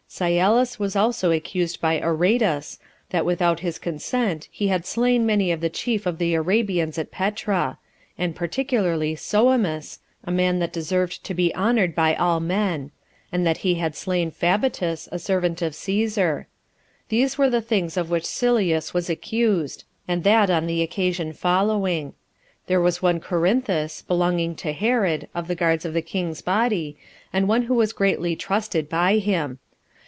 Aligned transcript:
Sylleus 0.13 0.77
was 0.77 0.97
also 0.97 1.31
accused 1.31 1.79
by 1.79 1.97
Aretas, 2.01 2.79
that 3.11 3.23
without 3.25 3.61
his 3.61 3.79
consent 3.79 4.49
he 4.51 4.67
had 4.67 4.85
slain 4.85 5.25
many 5.25 5.53
of 5.53 5.61
the 5.61 5.69
chief 5.69 6.05
of 6.05 6.17
the 6.17 6.33
Arabians 6.33 6.97
at 6.97 7.11
Petra; 7.11 7.77
and 8.17 8.35
particularly 8.35 9.15
Soemus, 9.15 9.99
a 10.25 10.29
man 10.29 10.59
that 10.59 10.73
deserved 10.73 11.23
to 11.23 11.33
be 11.33 11.55
honored 11.55 11.95
by 11.95 12.13
all 12.15 12.41
men; 12.41 12.91
and 13.31 13.47
that 13.47 13.59
he 13.59 13.75
had 13.75 13.95
slain 13.95 14.31
Fabatus, 14.31 15.07
a 15.13 15.17
servant 15.17 15.61
of 15.61 15.71
Cæsar. 15.71 16.43
These 17.07 17.37
were 17.37 17.49
the 17.49 17.61
things 17.61 17.95
of 17.95 18.09
which 18.09 18.25
Sylleus 18.25 18.93
was 18.93 19.09
accused, 19.09 19.85
and 20.09 20.25
that 20.25 20.49
on 20.49 20.67
the 20.67 20.81
occasion 20.81 21.31
following: 21.31 22.15
There 22.67 22.81
was 22.81 23.01
one 23.01 23.21
Corinthus, 23.21 24.01
belonging 24.01 24.55
to 24.57 24.73
Herod, 24.73 25.29
of 25.33 25.47
the 25.47 25.55
guards 25.55 25.85
of 25.85 25.93
the 25.93 26.01
king's 26.01 26.41
body, 26.41 26.97
and 27.31 27.47
one 27.47 27.63
who 27.63 27.75
was 27.75 27.93
greatly 27.93 28.35
trusted 28.35 28.89
by 28.89 29.15
him. 29.15 29.59